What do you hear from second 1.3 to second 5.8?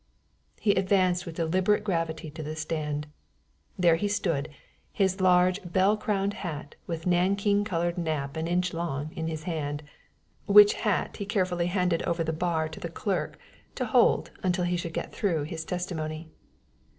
deliberate gravity to the stand. There he stood, his large